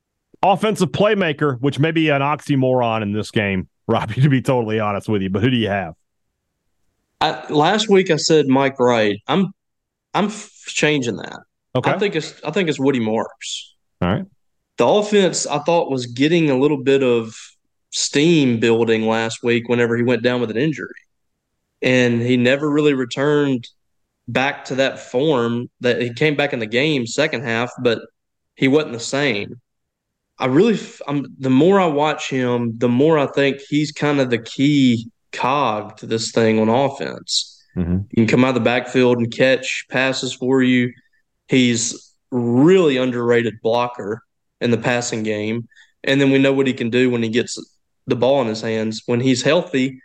[0.43, 5.08] Offensive playmaker, which may be an oxymoron in this game, Robbie, to be totally honest
[5.08, 5.30] with you.
[5.30, 5.95] But who do you have?
[7.22, 9.19] I, last week I said Mike Wright.
[9.28, 9.52] I'm
[10.13, 11.39] I'm f- changing that.
[11.76, 11.91] Okay.
[11.91, 13.76] I think it's I think it's Woody Marks.
[14.02, 14.26] All right.
[14.78, 17.36] The offense I thought was getting a little bit of
[17.91, 20.88] steam building last week whenever he went down with an injury.
[21.82, 23.67] And he never really returned
[24.28, 28.02] back to that form that he came back in the game second half, but
[28.56, 29.60] he wasn't the same.
[30.38, 34.30] I really, I'm, the more I watch him, the more I think he's kind of
[34.30, 37.59] the key cog to this thing on offense.
[37.75, 37.99] Mm-hmm.
[38.10, 40.93] He can come out of the backfield and catch passes for you.
[41.47, 44.23] He's really underrated blocker
[44.62, 45.67] in the passing game.
[46.03, 47.58] And then we know what he can do when he gets
[48.08, 49.03] the ball in his hands.
[49.05, 50.01] When he's healthy,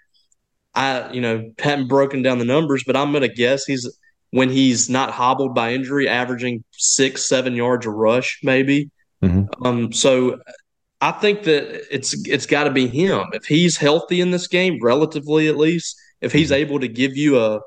[0.75, 3.89] I, you know, haven't broken down the numbers, but I'm going to guess he's
[4.31, 8.91] when he's not hobbled by injury, averaging six, seven yards a rush, maybe.
[9.23, 9.65] Mm-hmm.
[9.65, 10.41] Um, so
[11.01, 13.27] I think that it's it's got to be him.
[13.33, 16.61] If he's healthy in this game, relatively at least, if he's mm-hmm.
[16.61, 17.61] able to give you a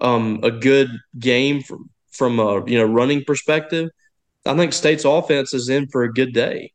[0.00, 3.90] um, a good game from from a you know running perspective,
[4.46, 6.72] I think State's offense is in for a good day.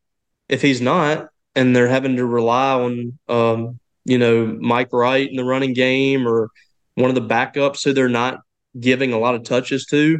[0.48, 5.36] If he's not, and they're having to rely on um, you know Mike Wright in
[5.36, 6.50] the running game or
[6.94, 8.40] one of the backups who they're not
[8.78, 10.18] giving a lot of touches to.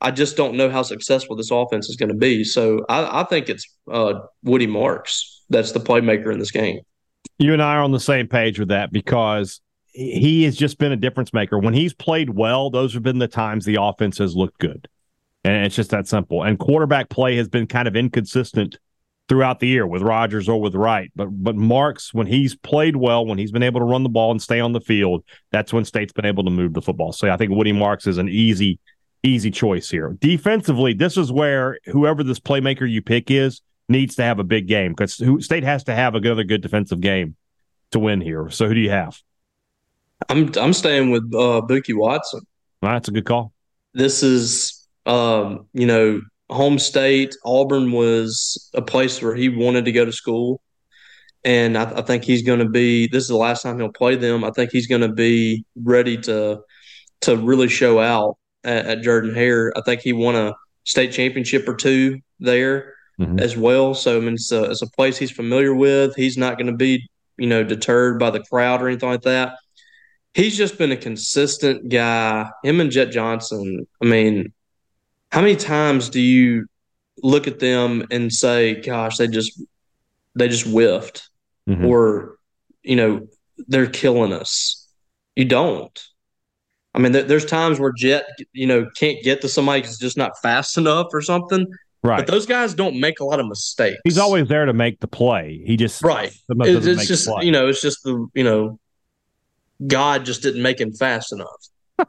[0.00, 2.44] I just don't know how successful this offense is going to be.
[2.44, 6.80] So I, I think it's uh, Woody Marks that's the playmaker in this game.
[7.38, 9.60] You and I are on the same page with that because
[9.96, 11.58] he has just been a difference maker.
[11.58, 14.88] When he's played well, those have been the times the offense has looked good.
[15.42, 16.42] And it's just that simple.
[16.42, 18.78] And quarterback play has been kind of inconsistent
[19.28, 21.10] throughout the year with Rogers or with Wright.
[21.16, 24.32] But but Marks, when he's played well, when he's been able to run the ball
[24.32, 27.12] and stay on the field, that's when State's been able to move the football.
[27.12, 28.78] So I think Woody Marks is an easy,
[29.22, 30.14] easy choice here.
[30.20, 34.66] Defensively, this is where whoever this playmaker you pick is needs to have a big
[34.66, 37.34] game because State has to have another good defensive game
[37.92, 38.50] to win here.
[38.50, 39.22] So who do you have?
[40.28, 42.40] I'm I'm staying with uh, Bookie Watson.
[42.82, 43.52] Right, that's a good call.
[43.94, 47.34] This is um, you know home state.
[47.44, 50.60] Auburn was a place where he wanted to go to school.
[51.44, 53.06] And I, I think he's going to be.
[53.06, 54.44] This is the last time he'll play them.
[54.44, 56.60] I think he's going to be ready to
[57.22, 59.72] to really show out at, at Jordan Hare.
[59.76, 63.38] I think he won a state championship or two there mm-hmm.
[63.38, 63.94] as well.
[63.94, 66.16] So I mean, it's a, it's a place he's familiar with.
[66.16, 69.54] He's not going to be you know deterred by the crowd or anything like that.
[70.36, 72.50] He's just been a consistent guy.
[72.62, 73.86] Him and Jet Johnson.
[74.02, 74.52] I mean,
[75.32, 76.66] how many times do you
[77.22, 79.58] look at them and say, "Gosh, they just
[80.34, 81.30] they just whiffed,"
[81.66, 81.86] mm-hmm.
[81.86, 82.36] or
[82.82, 83.26] you know,
[83.66, 84.86] they're killing us?
[85.36, 86.06] You don't.
[86.94, 90.18] I mean, th- there's times where Jet, you know, can't get to somebody because just
[90.18, 91.66] not fast enough or something.
[92.02, 92.18] Right.
[92.18, 94.02] But those guys don't make a lot of mistakes.
[94.04, 95.62] He's always there to make the play.
[95.64, 96.30] He just right.
[96.50, 98.78] It's, it's just you know, it's just the you know,
[99.84, 102.06] God just didn't make him fast enough.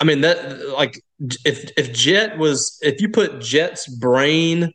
[0.00, 1.02] I mean that like
[1.44, 4.72] if if Jet was if you put Jet's brain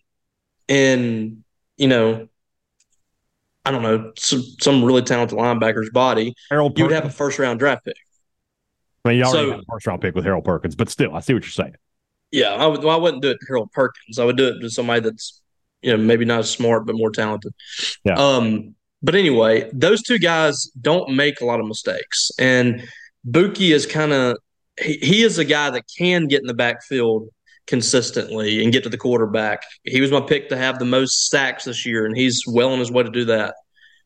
[0.68, 1.44] in
[1.78, 2.28] you know
[3.66, 7.39] I don't know some some really talented linebacker's body, Harold you would have a first
[7.39, 7.96] round draft pick.
[9.06, 11.16] I mean, you already so, have a first round pick with Harold Perkins, but still,
[11.16, 11.76] I see what you're saying.
[12.32, 12.84] Yeah, I would.
[12.84, 14.20] Well, I wouldn't do it to Harold Perkins.
[14.20, 15.42] I would do it to somebody that's
[15.82, 17.54] you know maybe not as smart but more talented.
[18.04, 18.16] Yeah.
[18.16, 18.76] Um.
[19.04, 22.88] But anyway, those two guys don't make a lot of mistakes, and
[23.26, 24.38] Bookie is kind of
[24.80, 27.28] he, he is a guy that can get in the backfield
[27.68, 29.63] consistently and get to the quarterback.
[29.84, 32.80] He was my pick to have the most sacks this year, and he's well on
[32.80, 33.56] his way to do that.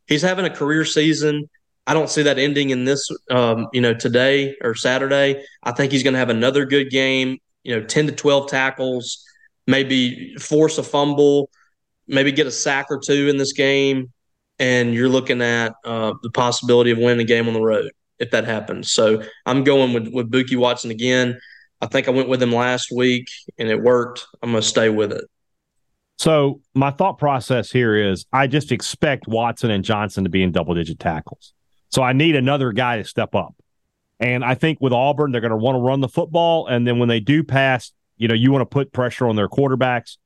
[0.07, 1.49] He's having a career season.
[1.85, 5.43] I don't see that ending in this, um, you know, today or Saturday.
[5.63, 7.37] I think he's going to have another good game.
[7.63, 9.23] You know, ten to twelve tackles,
[9.67, 11.49] maybe force a fumble,
[12.07, 14.11] maybe get a sack or two in this game,
[14.59, 18.31] and you're looking at uh, the possibility of winning the game on the road if
[18.31, 18.91] that happens.
[18.91, 21.39] So I'm going with with Bookie Watson again.
[21.81, 24.25] I think I went with him last week and it worked.
[24.41, 25.25] I'm going to stay with it.
[26.17, 30.51] So my thought process here is I just expect Watson and Johnson to be in
[30.51, 31.53] double digit tackles.
[31.89, 33.55] So I need another guy to step up.
[34.19, 36.65] And I think with Auburn, they're going to want to run the football.
[36.65, 39.47] And then when they do pass, you know, you want to put pressure on their
[39.47, 40.17] quarterbacks.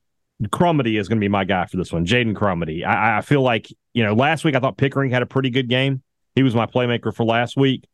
[0.50, 2.84] Crumedy is going to be my guy for this one, Jaden Crumedy.
[2.84, 5.68] I, I feel like, you know, last week I thought Pickering had a pretty good
[5.68, 6.02] game.
[6.34, 7.84] He was my playmaker for last week.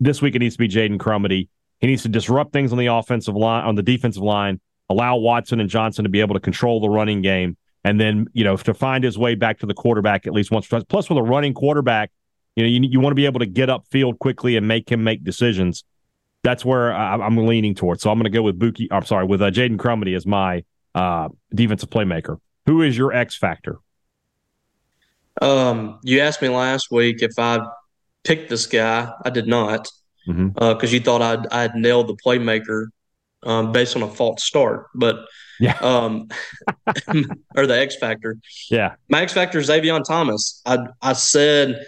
[0.00, 1.48] This week it needs to be Jaden Crumedy.
[1.80, 5.60] He needs to disrupt things on the offensive line, on the defensive line, allow Watson
[5.60, 8.74] and Johnson to be able to control the running game, and then you know to
[8.74, 10.66] find his way back to the quarterback at least once.
[10.66, 12.10] Plus, with a running quarterback,
[12.56, 15.04] you know you, you want to be able to get upfield quickly and make him
[15.04, 15.84] make decisions.
[16.42, 18.02] That's where I, am leaning towards.
[18.02, 18.88] So I'm going to go with Bookie.
[18.90, 22.38] I'm sorry, with uh, Jaden Crumedy as my uh, defensive playmaker.
[22.66, 23.76] Who is your X factor?
[25.40, 27.60] Um, you asked me last week if I
[28.24, 29.12] picked this guy.
[29.24, 29.88] I did not
[30.26, 30.62] because mm-hmm.
[30.62, 32.86] uh, you thought I'd, I'd nailed the playmaker
[33.44, 34.86] um, based on a false start.
[34.94, 35.16] But
[35.60, 36.28] yeah, um,
[37.56, 38.36] or the X factor.
[38.70, 40.60] Yeah, my X factor is Zavion Thomas.
[40.66, 41.80] I I said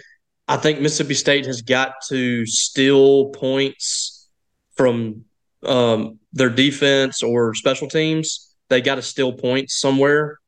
[0.50, 4.28] I think Mississippi State has got to steal points
[4.74, 5.24] from
[5.64, 8.49] um, their defense or special teams.
[8.70, 10.38] They got to steal points somewhere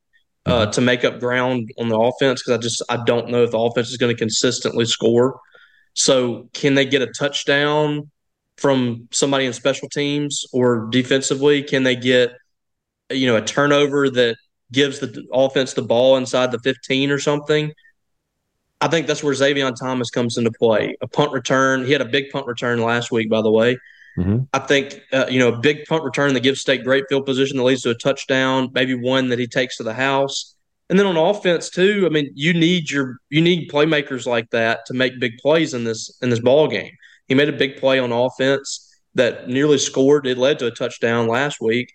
[0.45, 0.71] uh, mm-hmm.
[0.71, 3.59] to make up ground on the offense because I just I don't know if the
[3.59, 5.39] offense is going to consistently score.
[5.93, 8.09] So can they get a touchdown
[8.57, 11.61] from somebody in special teams or defensively?
[11.61, 12.33] Can they get
[13.11, 14.37] you know a turnover that
[14.71, 17.71] gives the offense the ball inside the 15 or something?
[18.81, 20.95] I think that's where Zavion Thomas comes into play.
[21.01, 21.85] A punt return.
[21.85, 23.77] He had a big punt return last week, by the way.
[24.17, 24.43] Mm-hmm.
[24.53, 27.57] I think uh, you know a big punt return that gives State great field position
[27.57, 30.55] that leads to a touchdown, maybe one that he takes to the house.
[30.89, 34.85] And then on offense too, I mean, you need your you need playmakers like that
[34.87, 36.91] to make big plays in this in this ball game.
[37.27, 40.27] He made a big play on offense that nearly scored.
[40.27, 41.91] It led to a touchdown last week.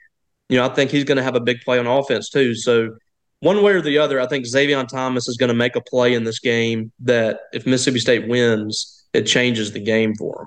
[0.48, 2.54] You know, I think he's going to have a big play on offense too.
[2.54, 2.96] So
[3.40, 6.14] one way or the other, I think Zavion Thomas is going to make a play
[6.14, 10.46] in this game that if Mississippi State wins, it changes the game for him.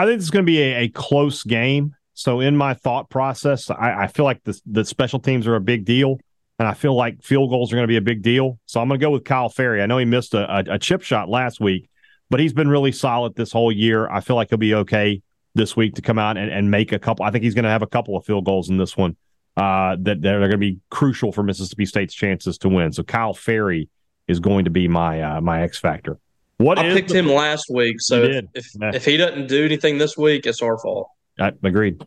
[0.00, 1.94] I think it's going to be a, a, close game.
[2.14, 5.60] So in my thought process, I, I feel like the, the special teams are a
[5.60, 6.18] big deal
[6.58, 8.58] and I feel like field goals are going to be a big deal.
[8.64, 9.82] So I'm going to go with Kyle Ferrie.
[9.82, 11.90] I know he missed a, a, a, chip shot last week,
[12.30, 14.08] but he's been really solid this whole year.
[14.08, 15.20] I feel like he'll be okay
[15.54, 17.26] this week to come out and, and make a couple.
[17.26, 19.16] I think he's going to have a couple of field goals in this one
[19.58, 22.90] uh, that, are going to be crucial for Mississippi State's chances to win.
[22.92, 23.90] So Kyle Ferrie
[24.28, 26.18] is going to be my uh, my X factor.
[26.60, 28.90] What I picked the, him last week, so if if, yeah.
[28.92, 31.08] if he doesn't do anything this week, it's our fault.
[31.38, 32.06] I agreed.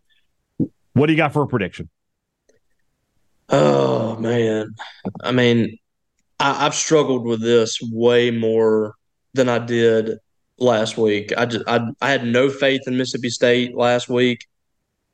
[0.93, 1.89] What do you got for a prediction?
[3.49, 4.75] Oh man,
[5.23, 5.79] I mean,
[6.39, 8.93] I, have struggled with this way more
[9.33, 10.19] than I did
[10.59, 11.33] last week.
[11.35, 14.45] I just I, I had no faith in Mississippi State last week,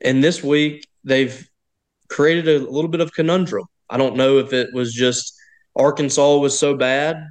[0.02, 1.48] and this week they've
[2.10, 3.64] created a little bit of conundrum.
[3.88, 5.34] I don't know if it was just
[5.74, 7.26] Arkansas was so bad,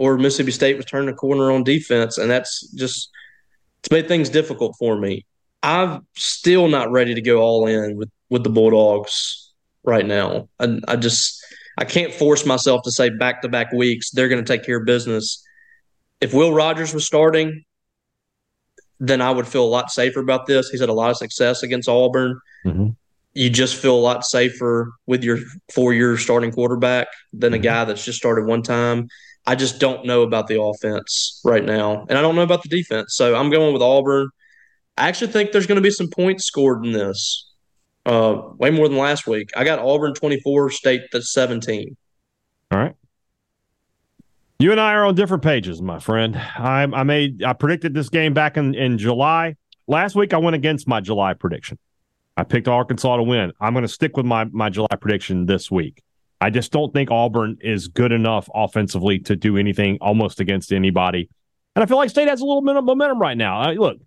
[0.00, 3.10] or Mississippi State was turning a corner on defense, and that's just
[3.80, 5.26] it's made things difficult for me.
[5.62, 9.52] I'm still not ready to go all in with with the Bulldogs
[9.84, 10.48] right now.
[10.58, 11.44] I, I just
[11.76, 14.78] I can't force myself to say back to back weeks they're going to take care
[14.78, 15.44] of business.
[16.22, 17.64] If Will Rogers was starting,
[19.00, 20.70] then I would feel a lot safer about this.
[20.70, 22.40] He's had a lot of success against Auburn.
[22.64, 22.88] Mm-hmm.
[23.34, 25.40] You just feel a lot safer with your
[25.74, 27.64] four year starting quarterback than a mm-hmm.
[27.64, 29.08] guy that's just started one time.
[29.46, 32.68] I just don't know about the offense right now, and I don't know about the
[32.68, 33.14] defense.
[33.16, 34.28] So I'm going with Auburn.
[34.96, 37.50] I actually think there's going to be some points scored in this
[38.06, 39.50] uh, way more than last week.
[39.56, 41.96] I got Auburn 24, State that's 17.
[42.70, 42.94] All right.
[44.58, 46.36] You and I are on different pages, my friend.
[46.36, 49.56] I, I made I predicted this game back in, in July.
[49.86, 51.78] Last week I went against my July prediction.
[52.36, 53.52] I picked Arkansas to win.
[53.58, 56.02] I'm going to stick with my my July prediction this week.
[56.40, 61.28] I just don't think Auburn is good enough offensively to do anything almost against anybody.
[61.76, 63.60] And I feel like State has a little bit of momentum right now.
[63.60, 63.98] I, look,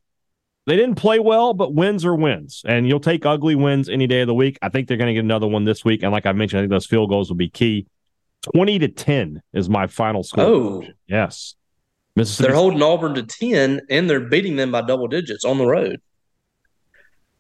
[0.66, 2.64] they didn't play well, but wins are wins.
[2.66, 4.58] And you'll take ugly wins any day of the week.
[4.62, 6.04] I think they're going to get another one this week.
[6.04, 7.86] And like I mentioned, I think those field goals will be key.
[8.54, 10.44] 20 to 10 is my final score.
[10.44, 11.56] Oh, yes.
[12.16, 15.66] Mississippi they're holding Auburn to 10 and they're beating them by double digits on the
[15.66, 16.02] road.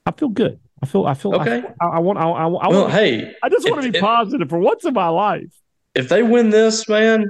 [0.05, 0.59] I feel good.
[0.83, 1.63] I feel, I feel, okay.
[1.79, 4.03] I, I want, I, I, I well, want, hey, I just want to be if,
[4.03, 5.47] positive for once in my life.
[5.95, 7.29] If they win this, man,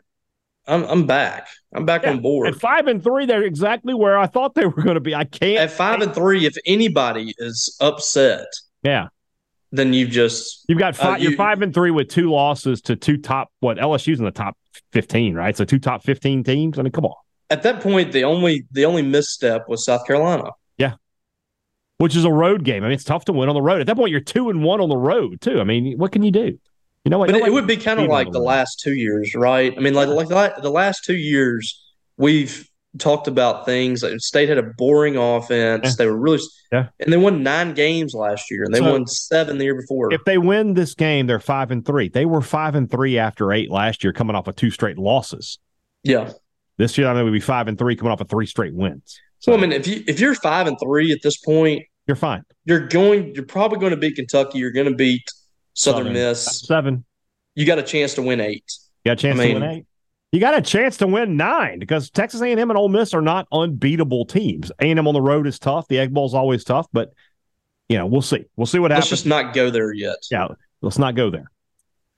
[0.65, 1.49] I'm, I'm back.
[1.75, 2.09] I'm back yeah.
[2.09, 2.47] on board.
[2.47, 5.13] At five and three, they're exactly where I thought they were going to be.
[5.13, 5.59] I can't.
[5.59, 8.47] At five and three, if anybody is upset,
[8.81, 9.09] yeah,
[9.71, 11.13] then you've just you've got five.
[11.13, 13.51] Uh, you, you're five and three with two losses to two top.
[13.59, 14.57] What LSU's in the top
[14.91, 15.55] fifteen, right?
[15.55, 16.79] So two top fifteen teams.
[16.79, 17.13] I mean, come on.
[17.51, 20.49] At that point, the only the only misstep was South Carolina.
[22.03, 22.83] Which is a road game.
[22.83, 23.79] I mean, it's tough to win on the road.
[23.79, 25.61] At that point, you're two and one on the road too.
[25.61, 26.59] I mean, what can you do?
[27.05, 27.31] You know what?
[27.31, 29.73] But it, would be kind of like the last two years, right?
[29.75, 31.81] I mean, like like the last two years,
[32.17, 34.03] we've talked about things.
[34.03, 35.85] Like State had a boring offense.
[35.85, 35.91] Yeah.
[35.97, 36.39] They were really,
[36.73, 36.87] Yeah.
[36.99, 40.13] and they won nine games last year, and they So- won seven the year before.
[40.13, 42.09] If they win this game, they're five and three.
[42.09, 45.57] They were five and three after eight last year, coming off of two straight losses.
[46.03, 46.31] yeah.
[46.77, 49.19] This year, I mean, we'd be five and three, coming off of three straight wins.
[49.39, 52.43] So I mean, if you if you're five and three at this point, You're fine.
[52.65, 53.33] you're going.
[53.35, 54.59] You're probably going to beat Kentucky.
[54.59, 55.23] You're going to beat
[55.73, 56.13] Southern, Southern.
[56.13, 56.61] Miss.
[56.61, 57.05] Seven.
[57.55, 58.65] You got a chance to win eight.
[59.05, 59.85] You got a chance I mean- to win eight.
[60.31, 63.47] You got a chance to win nine because Texas A&M and Ole Miss are not
[63.51, 64.71] unbeatable teams.
[64.81, 65.87] A&M on the road is tough.
[65.87, 67.13] The Egg Bowl is always tough, but
[67.87, 68.43] you know we'll see.
[68.55, 69.09] We'll see what Let's happens.
[69.21, 70.15] just not go there yet.
[70.31, 70.47] yeah,
[70.81, 71.45] let's not go there.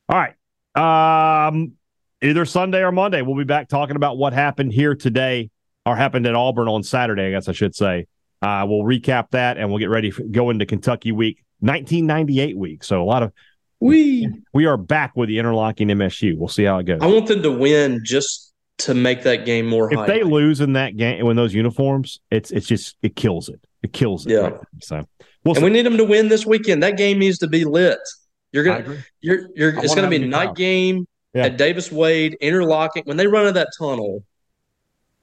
[0.08, 1.48] All right.
[1.50, 1.74] Um,
[2.22, 5.50] either Sunday or Monday, we'll be back talking about what happened here today
[5.86, 7.24] or happened at Auburn on Saturday.
[7.28, 8.08] I guess I should say.
[8.42, 12.84] Uh, we'll recap that and we'll get ready for go into Kentucky week, 1998 week.
[12.84, 13.32] So a lot of
[13.80, 14.30] We.
[14.54, 16.38] we are back with the interlocking MSU.
[16.38, 17.00] We'll see how it goes.
[17.02, 19.92] I want them to win just to make that game more.
[19.92, 20.08] if hype.
[20.08, 23.66] they lose in that game in those uniforms, it's it's just it kills it.
[23.84, 24.32] It kills it.
[24.34, 24.40] Yeah.
[24.40, 24.60] right.
[24.82, 25.08] So
[25.44, 25.64] we'll and see.
[25.64, 26.84] we need them to win this weekend.
[26.84, 28.00] That game needs to be lit.
[28.52, 28.98] You're gonna, agree.
[29.22, 29.80] you're, you're.
[29.80, 30.58] I It's gonna be a a night crowd.
[30.58, 31.46] game Yeah.
[31.46, 33.04] at Davis Wade, interlocking.
[33.06, 34.24] When they run in that tunnel,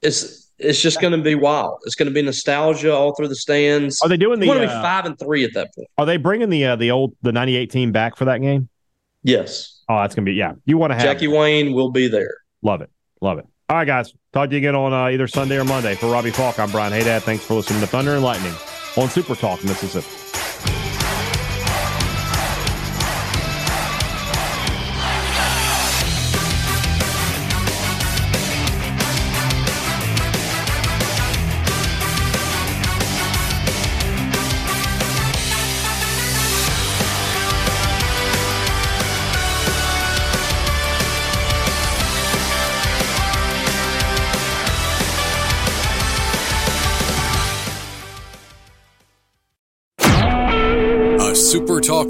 [0.03, 1.79] it's it's just gonna be wild.
[1.85, 4.01] It's gonna be nostalgia all through the stands.
[4.03, 4.47] Are they doing the?
[4.47, 5.89] want to be uh, five and three at that point.
[5.99, 8.69] are they bringing the uh, the old the '98 team back for that game?
[9.23, 10.53] Yes, Oh, that's gonna be yeah.
[10.65, 12.35] You want to have Jackie Wayne will be there.
[12.63, 12.91] love it,
[13.21, 13.47] love it.
[13.69, 14.13] All right, guys.
[14.33, 15.95] Talk to you again on uh, either Sunday or Monday.
[15.95, 17.23] For Robbie Faulk, I'm Brian Hadad.
[17.23, 18.55] Thanks for listening to Thunder and Lightning
[18.97, 20.22] on Super Talk Mississippi.